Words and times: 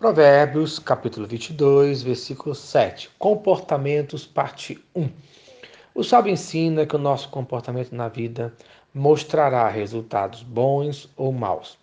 Provérbios, 0.00 0.78
capítulo 0.78 1.26
22, 1.26 2.02
versículo 2.02 2.54
7. 2.54 3.10
Comportamentos, 3.18 4.24
parte 4.24 4.82
1. 4.96 5.10
O 5.94 6.02
sábio 6.02 6.32
ensina 6.32 6.86
que 6.86 6.96
o 6.96 6.98
nosso 6.98 7.28
comportamento 7.28 7.94
na 7.94 8.08
vida 8.08 8.50
mostrará 8.94 9.68
resultados 9.68 10.42
bons 10.42 11.06
ou 11.18 11.30
maus. 11.32 11.76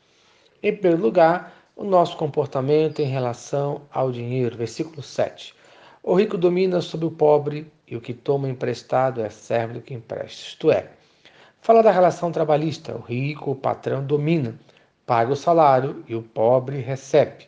Em 0.63 0.75
primeiro 0.75 1.03
lugar, 1.03 1.53
o 1.75 1.83
nosso 1.83 2.17
comportamento 2.17 3.03
em 3.03 3.05
relação 3.05 3.83
ao 3.91 4.11
dinheiro. 4.11 4.57
Versículo 4.57 5.03
7. 5.03 5.53
O 6.01 6.15
rico 6.15 6.39
domina 6.39 6.81
sobre 6.81 7.05
o 7.05 7.11
pobre 7.11 7.71
e 7.87 7.95
o 7.95 8.01
que 8.01 8.15
toma 8.15 8.49
emprestado 8.49 9.21
é 9.21 9.29
servo 9.29 9.75
do 9.75 9.81
que 9.81 9.93
empresta. 9.93 10.41
Isto 10.41 10.71
é, 10.71 10.89
fala 11.61 11.83
da 11.83 11.91
relação 11.91 12.31
trabalhista. 12.31 12.95
O 12.95 12.99
rico, 12.99 13.51
o 13.51 13.55
patrão, 13.55 14.03
domina, 14.03 14.55
paga 15.05 15.31
o 15.31 15.35
salário 15.35 16.03
e 16.07 16.15
o 16.15 16.23
pobre 16.23 16.79
recebe. 16.79 17.47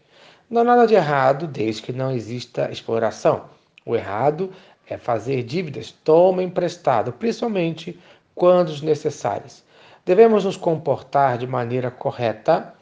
Não 0.49 0.61
há 0.61 0.63
nada 0.63 0.87
de 0.87 0.95
errado 0.95 1.45
desde 1.45 1.83
que 1.83 1.93
não 1.93 2.11
exista 2.11 2.71
exploração. 2.71 3.45
O 3.85 3.95
errado 3.95 4.51
é 4.87 4.97
fazer 4.97 5.43
dívidas, 5.43 5.91
toma 6.03 6.41
emprestado, 6.41 7.13
principalmente 7.13 7.99
quando 8.33 8.71
necessárias. 8.81 9.63
Devemos 10.03 10.45
nos 10.45 10.57
comportar 10.57 11.37
de 11.37 11.45
maneira 11.45 11.91
correta 11.91 12.73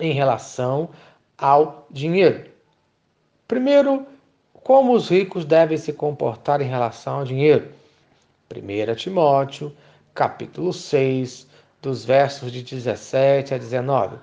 em 0.00 0.12
relação 0.12 0.90
ao 1.36 1.86
dinheiro. 1.88 2.50
Primeiro, 3.46 4.04
como 4.52 4.92
os 4.92 5.08
ricos 5.08 5.44
devem 5.44 5.78
se 5.78 5.92
comportar 5.92 6.60
em 6.60 6.68
relação 6.68 7.18
ao 7.18 7.24
dinheiro. 7.24 7.70
1 8.52 8.94
Timóteo, 8.96 9.72
capítulo 10.12 10.72
6, 10.72 11.46
dos 11.80 12.04
versos 12.04 12.50
de 12.50 12.62
17 12.62 13.54
a 13.54 13.58
19. 13.58 14.16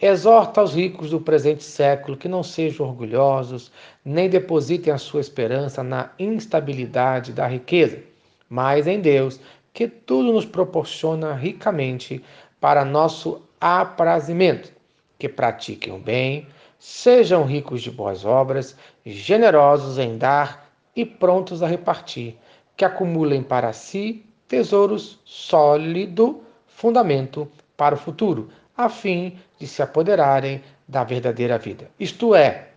Exorta 0.00 0.60
aos 0.60 0.74
ricos 0.74 1.10
do 1.10 1.20
presente 1.20 1.64
século 1.64 2.16
que 2.16 2.28
não 2.28 2.44
sejam 2.44 2.86
orgulhosos, 2.86 3.72
nem 4.04 4.30
depositem 4.30 4.92
a 4.92 4.98
sua 4.98 5.20
esperança 5.20 5.82
na 5.82 6.12
instabilidade 6.20 7.32
da 7.32 7.48
riqueza, 7.48 8.00
mas 8.48 8.86
em 8.86 9.00
Deus, 9.00 9.40
que 9.74 9.88
tudo 9.88 10.32
nos 10.32 10.44
proporciona 10.44 11.34
ricamente 11.34 12.22
para 12.60 12.84
nosso 12.84 13.42
aprazimento. 13.60 14.72
Que 15.18 15.28
pratiquem 15.28 15.92
o 15.92 15.98
bem, 15.98 16.46
sejam 16.78 17.42
ricos 17.42 17.82
de 17.82 17.90
boas 17.90 18.24
obras, 18.24 18.76
generosos 19.04 19.98
em 19.98 20.16
dar 20.16 20.70
e 20.94 21.04
prontos 21.04 21.60
a 21.60 21.66
repartir, 21.66 22.36
que 22.76 22.84
acumulem 22.84 23.42
para 23.42 23.72
si 23.72 24.24
tesouros 24.46 25.18
sólido 25.24 26.40
fundamento 26.68 27.48
para 27.76 27.96
o 27.96 27.98
futuro 27.98 28.48
a 28.78 28.88
fim 28.88 29.36
de 29.58 29.66
se 29.66 29.82
apoderarem 29.82 30.62
da 30.86 31.02
verdadeira 31.02 31.58
vida. 31.58 31.90
Isto 31.98 32.32
é, 32.32 32.68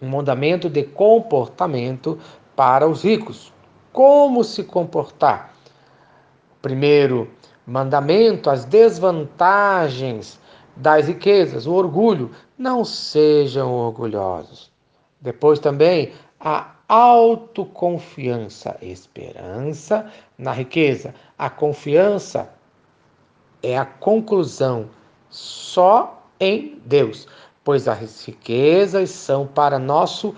um 0.00 0.08
mandamento 0.08 0.68
de 0.68 0.84
comportamento 0.84 2.20
para 2.54 2.86
os 2.86 3.02
ricos. 3.02 3.50
Como 3.90 4.44
se 4.44 4.62
comportar? 4.62 5.54
Primeiro, 6.60 7.30
mandamento, 7.66 8.50
as 8.50 8.66
desvantagens 8.66 10.38
das 10.76 11.08
riquezas, 11.08 11.66
o 11.66 11.72
orgulho. 11.72 12.30
Não 12.58 12.84
sejam 12.84 13.72
orgulhosos. 13.72 14.70
Depois 15.20 15.58
também 15.58 16.12
a 16.38 16.74
autoconfiança, 16.86 18.76
esperança 18.82 20.12
na 20.36 20.52
riqueza. 20.52 21.14
A 21.38 21.48
confiança 21.48 22.52
é 23.62 23.76
a 23.76 23.86
conclusão 23.86 24.90
só 25.30 26.22
em 26.40 26.80
Deus, 26.84 27.26
pois 27.64 27.88
as 27.88 28.24
riquezas 28.24 29.10
são 29.10 29.46
para 29.46 29.78
nosso 29.78 30.34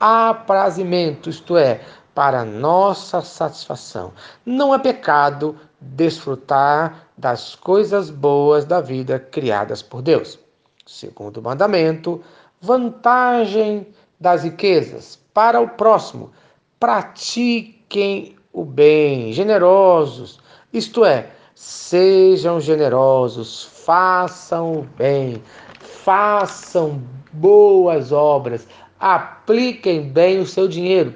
aprazimento, 0.00 1.30
isto 1.30 1.56
é, 1.56 1.80
para 2.14 2.44
nossa 2.44 3.20
satisfação. 3.20 4.12
Não 4.44 4.74
é 4.74 4.78
pecado 4.78 5.56
desfrutar 5.80 7.06
das 7.16 7.54
coisas 7.54 8.10
boas 8.10 8.64
da 8.64 8.80
vida 8.80 9.18
criadas 9.18 9.82
por 9.82 10.02
Deus. 10.02 10.38
Segundo 10.86 11.40
mandamento, 11.40 12.20
vantagem 12.60 13.86
das 14.18 14.44
riquezas 14.44 15.18
para 15.32 15.60
o 15.60 15.68
próximo. 15.68 16.30
Pratiquem 16.78 18.36
o 18.52 18.64
bem, 18.64 19.32
generosos, 19.32 20.40
isto 20.72 21.04
é, 21.04 21.30
sejam 21.54 22.60
generosos, 22.60 23.64
façam 23.64 24.80
o 24.80 24.82
bem, 24.82 25.42
façam 25.80 27.02
boas 27.32 28.12
obras, 28.12 28.66
apliquem 28.98 30.08
bem 30.08 30.38
o 30.38 30.46
seu 30.46 30.66
dinheiro. 30.68 31.14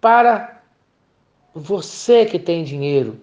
Para 0.00 0.60
você 1.54 2.24
que 2.24 2.38
tem 2.38 2.64
dinheiro, 2.64 3.20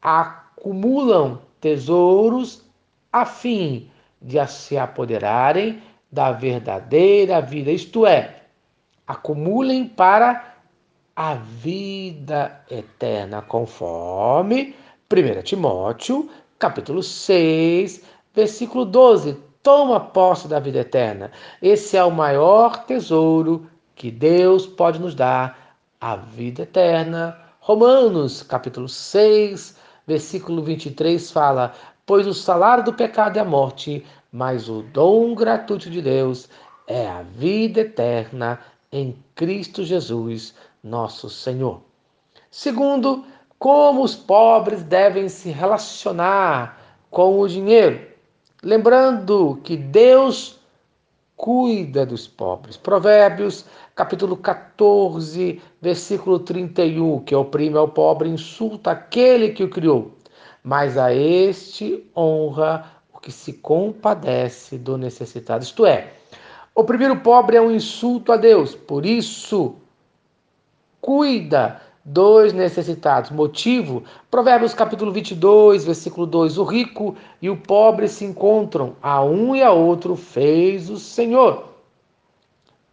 acumulam 0.00 1.40
tesouros 1.60 2.64
a 3.12 3.24
fim 3.24 3.90
de 4.20 4.44
se 4.46 4.76
apoderarem 4.76 5.82
da 6.10 6.30
verdadeira 6.32 7.40
vida, 7.40 7.70
isto 7.70 8.06
é, 8.06 8.42
acumulem 9.06 9.86
para 9.86 10.54
a 11.16 11.34
vida 11.34 12.64
eterna, 12.70 13.42
conforme 13.42 14.74
1 15.12 15.42
Timóteo 15.42 16.26
capítulo 16.58 17.02
6, 17.02 18.02
versículo 18.34 18.86
12. 18.86 19.36
Toma 19.62 20.00
posse 20.00 20.48
da 20.48 20.58
vida 20.58 20.78
eterna. 20.78 21.30
Esse 21.60 21.98
é 21.98 22.02
o 22.02 22.10
maior 22.10 22.86
tesouro 22.86 23.68
que 23.94 24.10
Deus 24.10 24.66
pode 24.66 24.98
nos 24.98 25.14
dar, 25.14 25.76
a 26.00 26.16
vida 26.16 26.62
eterna. 26.62 27.38
Romanos, 27.60 28.42
capítulo 28.42 28.88
6, 28.88 29.76
versículo 30.06 30.62
23 30.62 31.30
fala: 31.30 31.74
Pois 32.06 32.26
o 32.26 32.32
salário 32.32 32.82
do 32.82 32.94
pecado 32.94 33.36
é 33.36 33.40
a 33.40 33.44
morte, 33.44 34.06
mas 34.32 34.66
o 34.66 34.80
dom 34.94 35.34
gratuito 35.34 35.90
de 35.90 36.00
Deus 36.00 36.48
é 36.86 37.06
a 37.06 37.20
vida 37.20 37.80
eterna 37.80 38.58
em 38.90 39.14
Cristo 39.34 39.84
Jesus, 39.84 40.54
nosso 40.82 41.28
Senhor. 41.28 41.82
Segundo, 42.50 43.26
como 43.62 44.02
os 44.02 44.16
pobres 44.16 44.82
devem 44.82 45.28
se 45.28 45.52
relacionar 45.52 46.82
com 47.08 47.38
o 47.38 47.46
dinheiro. 47.46 48.04
Lembrando 48.60 49.60
que 49.62 49.76
Deus 49.76 50.58
cuida 51.36 52.04
dos 52.04 52.26
pobres. 52.26 52.76
Provérbios, 52.76 53.64
capítulo 53.94 54.36
14, 54.36 55.62
versículo 55.80 56.40
31, 56.40 57.20
que 57.20 57.36
oprime 57.36 57.78
ao 57.78 57.86
pobre, 57.86 58.28
insulta 58.28 58.90
aquele 58.90 59.50
que 59.50 59.62
o 59.62 59.70
criou, 59.70 60.10
mas 60.64 60.98
a 60.98 61.14
este 61.14 62.04
honra 62.16 62.84
o 63.14 63.20
que 63.20 63.30
se 63.30 63.52
compadece 63.52 64.76
do 64.76 64.98
necessitado. 64.98 65.62
Isto 65.62 65.86
é, 65.86 66.14
oprimir 66.74 67.12
o 67.12 67.20
pobre 67.20 67.58
é 67.58 67.60
um 67.60 67.70
insulto 67.70 68.32
a 68.32 68.36
Deus, 68.36 68.74
por 68.74 69.06
isso, 69.06 69.76
cuida 71.00 71.91
dois 72.04 72.52
necessitados. 72.52 73.30
Motivo? 73.30 74.02
Provérbios 74.30 74.74
capítulo 74.74 75.12
22, 75.12 75.84
versículo 75.84 76.26
2. 76.26 76.58
O 76.58 76.64
rico 76.64 77.16
e 77.40 77.48
o 77.48 77.56
pobre 77.56 78.08
se 78.08 78.24
encontram, 78.24 78.96
a 79.02 79.22
um 79.22 79.54
e 79.54 79.62
a 79.62 79.70
outro 79.72 80.16
fez 80.16 80.90
o 80.90 80.98
Senhor. 80.98 81.68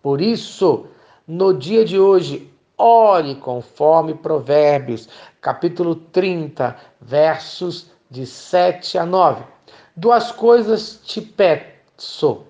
Por 0.01 0.21
isso, 0.21 0.85
no 1.27 1.53
dia 1.53 1.83
de 1.83 1.99
hoje, 1.99 2.51
ore 2.77 3.35
conforme 3.35 4.13
Provérbios, 4.13 5.09
capítulo 5.41 5.95
30, 5.95 6.75
versos 7.01 7.91
de 8.09 8.25
7 8.25 8.97
a 8.97 9.05
9. 9.05 9.43
Duas 9.95 10.31
coisas 10.31 11.01
te 11.03 11.21
peço, 11.21 12.43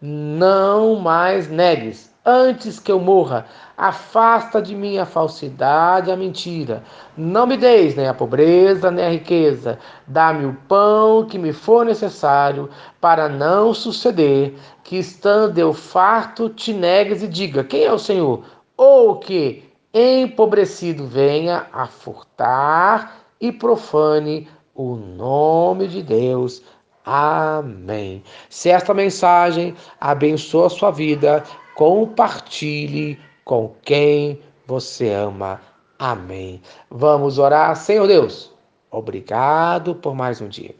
não 0.00 0.96
mais 0.96 1.48
negues 1.48 2.14
antes 2.26 2.80
que 2.80 2.90
eu 2.90 2.98
morra. 2.98 3.46
Afasta 3.76 4.60
de 4.60 4.74
mim 4.74 4.98
a 4.98 5.06
falsidade 5.06 6.10
a 6.10 6.16
mentira. 6.16 6.82
Não 7.16 7.46
me 7.46 7.56
deis 7.56 7.94
nem 7.94 8.08
a 8.08 8.14
pobreza 8.14 8.90
nem 8.90 9.04
a 9.04 9.10
riqueza. 9.10 9.78
Dá-me 10.06 10.44
o 10.44 10.56
pão 10.68 11.24
que 11.24 11.38
me 11.38 11.52
for 11.52 11.84
necessário, 11.84 12.68
para 13.00 13.28
não 13.28 13.72
suceder 13.72 14.54
que, 14.82 14.96
estando 14.96 15.58
eu 15.58 15.72
farto, 15.72 16.48
te 16.48 16.72
negues 16.72 17.22
e 17.22 17.28
diga: 17.28 17.62
Quem 17.62 17.84
é 17.84 17.92
o 17.92 17.98
Senhor? 17.98 18.42
Ou 18.76 19.16
que, 19.16 19.64
empobrecido, 19.94 21.06
venha 21.06 21.66
a 21.72 21.86
furtar 21.86 23.22
e 23.40 23.52
profane 23.52 24.48
o 24.74 24.96
nome 24.96 25.88
de 25.88 26.02
Deus. 26.02 26.62
Amém. 27.06 28.20
Se 28.50 28.68
esta 28.68 28.92
mensagem 28.92 29.76
abençoa 30.00 30.66
a 30.66 30.70
sua 30.70 30.90
vida, 30.90 31.44
compartilhe 31.76 33.16
com 33.44 33.72
quem 33.84 34.40
você 34.66 35.12
ama. 35.12 35.60
Amém. 36.00 36.60
Vamos 36.90 37.38
orar, 37.38 37.76
Senhor 37.76 38.08
Deus. 38.08 38.52
Obrigado 38.90 39.94
por 39.94 40.16
mais 40.16 40.40
um 40.40 40.48
dia. 40.48 40.74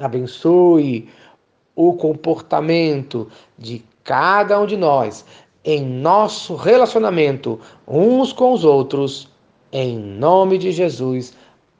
Abençoe 0.00 1.08
o 1.76 1.94
comportamento 1.94 3.28
de 3.56 3.84
cada 4.02 4.60
um 4.60 4.66
de 4.66 4.76
nós, 4.76 5.24
em 5.64 5.84
nosso 5.84 6.56
relacionamento 6.56 7.60
uns 7.86 8.32
com 8.32 8.52
os 8.52 8.64
outros, 8.64 9.28
em 9.70 9.96
nome 9.96 10.58
de 10.58 10.72
Jesus. 10.72 11.36